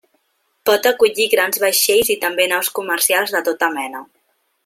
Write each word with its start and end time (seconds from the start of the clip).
Pot 0.69 0.87
acollir 0.91 1.27
grans 1.33 1.59
vaixells 1.65 2.09
i 2.15 2.17
també 2.25 2.49
naus 2.55 2.73
comercials 2.79 3.35
de 3.39 3.43
tota 3.51 3.73
mena. 3.79 4.05